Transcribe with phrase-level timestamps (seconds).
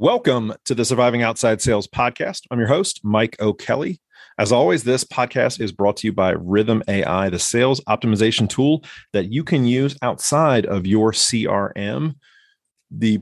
[0.00, 2.42] Welcome to the Surviving Outside Sales podcast.
[2.52, 4.00] I'm your host, Mike O'Kelly.
[4.38, 8.84] As always, this podcast is brought to you by Rithm AI, the sales optimization tool
[9.12, 12.14] that you can use outside of your CRM.
[12.92, 13.18] The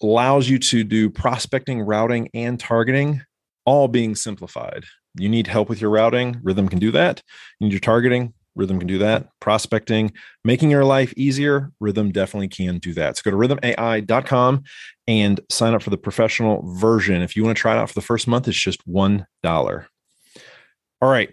[0.00, 3.22] allows you to do prospecting, routing, and targeting,
[3.64, 4.84] all being simplified.
[5.18, 7.20] You need help with your routing, Rithm can do that.
[7.58, 9.28] You need your targeting, Rithm can do that.
[9.40, 10.12] Prospecting,
[10.44, 13.16] making your life easier, Rithm definitely can do that.
[13.16, 14.64] So go to rhythmai.com
[15.06, 17.22] and sign up for the professional version.
[17.22, 19.26] If you want to try it out for the first month, it's just $1.
[19.44, 21.30] All right.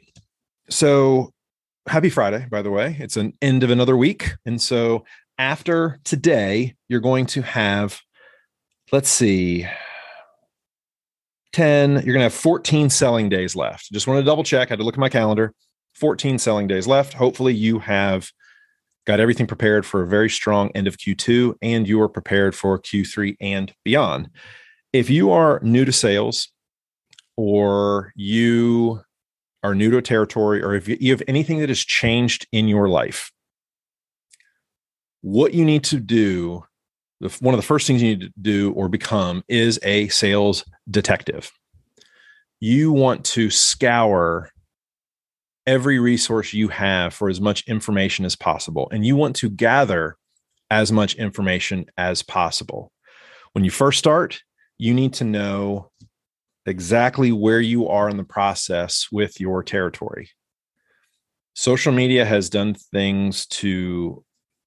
[0.70, 1.32] So
[1.88, 2.98] happy Friday, by the way.
[3.00, 4.34] It's an end of another week.
[4.46, 5.06] And so
[5.38, 8.00] after today, you're going to have,
[8.92, 9.68] let's see,
[11.54, 13.92] 10, you're going to have 14 selling days left.
[13.92, 14.70] Just want to double check.
[14.70, 15.54] I had to look at my calendar.
[15.96, 17.14] 14 selling days left.
[17.14, 18.32] Hopefully, you have
[19.06, 22.80] got everything prepared for a very strong end of Q2 and you are prepared for
[22.80, 24.30] Q3 and beyond.
[24.94, 26.50] If you are new to sales
[27.36, 29.02] or you
[29.62, 32.88] are new to a territory or if you have anything that has changed in your
[32.88, 33.32] life,
[35.22, 36.64] what you need to do,
[37.40, 41.52] one of the first things you need to do or become is a sales detective.
[42.60, 44.50] You want to scour
[45.66, 48.90] every resource you have for as much information as possible.
[48.92, 50.18] And you want to gather
[50.70, 52.92] as much information as possible.
[53.54, 54.42] When you first start,
[54.78, 55.92] you need to know
[56.66, 60.30] exactly where you are in the process with your territory.
[61.54, 64.24] Social media has done things to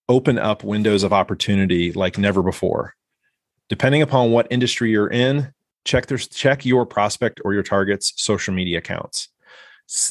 [0.08, 2.94] open up windows of opportunity like never before.
[3.68, 5.52] Depending upon what industry you're in,
[5.84, 9.28] check their, check your prospect or your target's social media accounts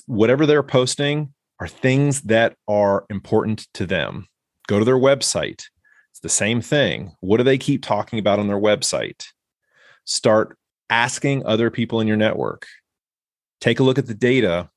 [0.05, 4.27] whatever they're posting are things that are important to them.
[4.67, 5.63] Go to their website.
[6.11, 7.15] It's the same thing.
[7.19, 9.25] What do they keep talking about on their website?
[10.05, 10.57] Start
[10.89, 12.67] asking other people in your network.
[13.61, 14.69] Take a look at the data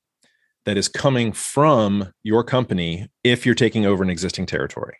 [0.65, 4.97] that is coming from your company if you're taking over an existing territory.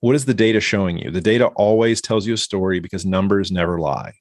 [0.00, 1.10] What is the data showing you?
[1.10, 4.14] The data always tells you a story because numbers never lie.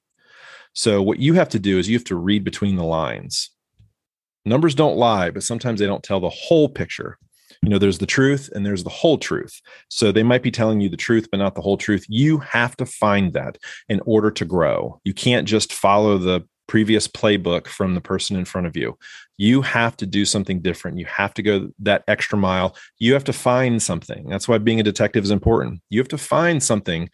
[0.74, 3.50] So, what you have to do is you have to read between the lines
[4.50, 7.18] numbers don't lie, but sometimes they don't tell the whole picture.
[7.62, 9.62] You know, there's the truth and there's the whole truth.
[9.90, 12.06] So they might be telling you the truth, but not the whole truth.
[12.08, 13.58] You have to find that
[13.90, 15.00] in order to grow.
[15.04, 18.98] You can't just follow the previous playbook from the person in front of you.
[19.38, 21.00] You have to do something different.
[21.00, 22.76] You have to go that extra mile.
[23.00, 24.30] You have to find something.
[24.30, 25.82] That's why being a detective is important.
[25.90, 27.10] You have to find something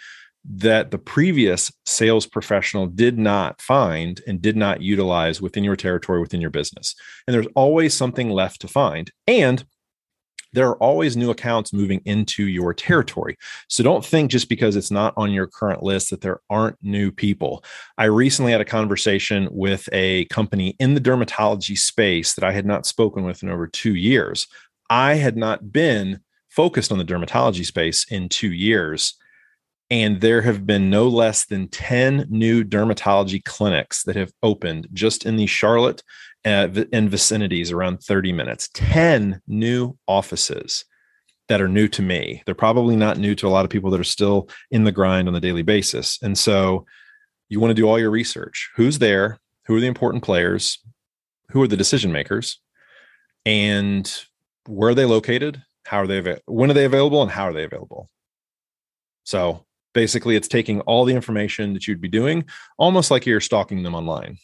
[0.47, 6.19] that the previous sales professional did not find and did not utilize within your territory,
[6.19, 6.95] within your business.
[7.25, 9.11] And there's always something left to find.
[9.27, 9.65] And
[10.53, 13.37] there are always new accounts moving into your territory.
[13.67, 17.11] So don't think just because it's not on your current list that there aren't new
[17.11, 17.63] people.
[17.97, 22.65] I recently had a conversation with a company in the dermatology space that I had
[22.65, 24.47] not spoken with in over two years.
[24.89, 29.15] I had not been focused on the dermatology space in two years
[29.89, 35.25] and there have been no less than 10 new dermatology clinics that have opened just
[35.25, 36.01] in the Charlotte
[36.43, 38.69] uh, and vicinities around 30 minutes.
[38.73, 40.85] 10 new offices
[41.47, 42.41] that are new to me.
[42.45, 45.27] They're probably not new to a lot of people that are still in the grind
[45.27, 46.17] on the daily basis.
[46.21, 46.85] And so
[47.49, 48.71] you want to do all your research.
[48.75, 49.37] Who's there?
[49.65, 50.79] Who are the important players?
[51.51, 52.59] Who are the decision makers?
[53.45, 54.11] And
[54.65, 55.61] where are they located?
[55.85, 56.39] How are they?
[56.45, 57.21] When are they available?
[57.21, 58.09] And how are they available?
[59.23, 62.45] So basically it's taking all the information that you'd be doing
[62.77, 64.37] almost like you're stalking them online.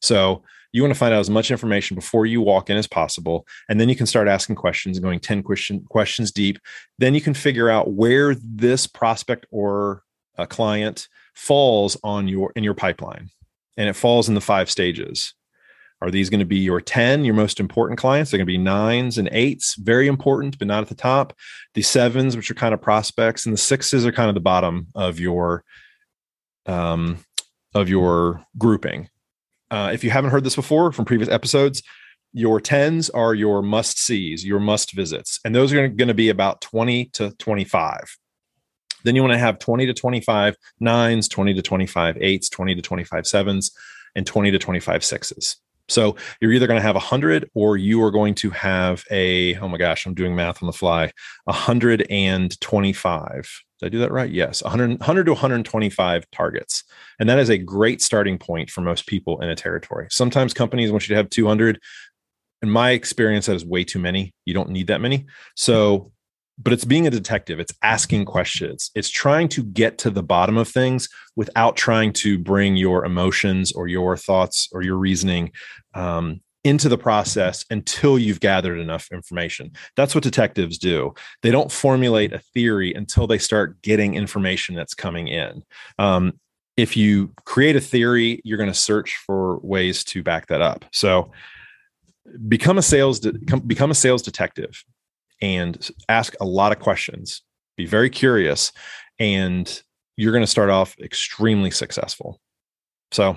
[0.00, 3.44] So you want to find out as much information before you walk in as possible
[3.68, 6.60] and then you can start asking questions and going 10 question, questions deep.
[6.98, 10.04] Then you can figure out where this prospect or
[10.38, 13.30] a client falls on your in your pipeline
[13.76, 15.34] and it falls in the five stages
[16.02, 18.30] are these going to be your 10, your most important clients?
[18.30, 21.34] They're going to be nines and eights, very important, but not at the top.
[21.74, 24.88] The sevens, which are kind of prospects, and the sixes are kind of the bottom
[24.94, 25.64] of your
[26.66, 27.18] um,
[27.74, 29.08] of your grouping.
[29.70, 31.82] Uh, if you haven't heard this before from previous episodes,
[32.32, 36.28] your 10s are your must sees, your must visits, and those are going to be
[36.28, 38.16] about 20 to 25.
[39.04, 42.82] Then you want to have 20 to 25 nines, 20 to 25 eights, 20 to
[42.82, 43.72] 25 sevens,
[44.14, 45.56] and 20 to 25 sixes.
[45.90, 49.68] So you're either going to have 100 or you are going to have a, oh
[49.68, 51.12] my gosh, I'm doing math on the fly,
[51.44, 53.62] 125.
[53.80, 54.30] Did I do that right?
[54.30, 56.84] Yes, 100, 100 to 125 targets.
[57.18, 60.06] And that is a great starting point for most people in a territory.
[60.10, 61.80] Sometimes companies want you to have 200.
[62.62, 64.34] In my experience, that is way too many.
[64.44, 65.24] You don't need that many.
[65.56, 66.12] So
[66.62, 67.58] but it's being a detective.
[67.58, 68.90] It's asking questions.
[68.94, 73.72] It's trying to get to the bottom of things without trying to bring your emotions
[73.72, 75.52] or your thoughts or your reasoning
[75.94, 79.72] um, into the process until you've gathered enough information.
[79.96, 81.14] That's what detectives do.
[81.42, 85.62] They don't formulate a theory until they start getting information that's coming in.
[85.98, 86.38] Um,
[86.76, 90.84] if you create a theory you're going to search for ways to back that up.
[90.92, 91.30] So
[92.48, 94.84] become a sales de- become a sales detective
[95.40, 97.42] and ask a lot of questions.
[97.76, 98.72] Be very curious,
[99.18, 99.82] and
[100.16, 102.40] you're going to start off extremely successful.
[103.12, 103.36] So,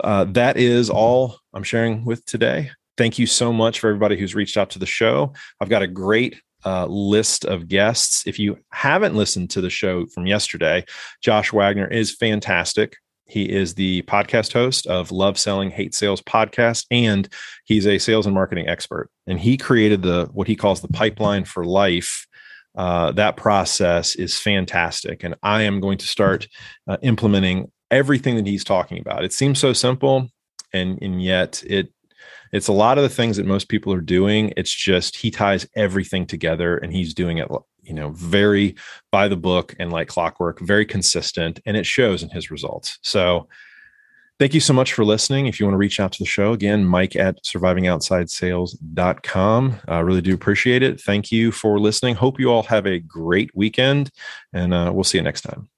[0.00, 2.70] uh, that is all I'm sharing with today.
[2.96, 5.34] Thank you so much for everybody who's reached out to the show.
[5.60, 8.26] I've got a great uh, list of guests.
[8.26, 10.84] If you haven't listened to the show from yesterday,
[11.20, 12.96] Josh Wagner is fantastic.
[13.26, 17.28] He is the podcast host of Love Selling, Hate Sales podcast, and
[17.64, 19.10] he's a sales and marketing expert.
[19.26, 22.26] And he created the what he calls the pipeline for life.
[22.76, 26.48] Uh, that process is fantastic, and I am going to start
[26.86, 29.24] uh, implementing everything that he's talking about.
[29.24, 30.28] It seems so simple,
[30.72, 31.92] and and yet it
[32.52, 34.52] it's a lot of the things that most people are doing.
[34.56, 37.50] It's just he ties everything together, and he's doing it
[37.82, 38.76] you know, very
[39.10, 42.98] by the book and like clockwork, very consistent, and it shows in his results.
[43.02, 43.48] So,
[44.38, 45.46] thank you so much for listening.
[45.46, 49.80] If you want to reach out to the show, again, mike at survivingoutsidesales.com.
[49.88, 51.00] I really do appreciate it.
[51.00, 52.16] Thank you for listening.
[52.16, 54.10] Hope you all have a great weekend,
[54.52, 55.71] and uh, we'll see you next time.